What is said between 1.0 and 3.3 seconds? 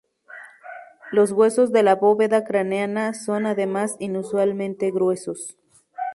Los huesos de la bóveda craneana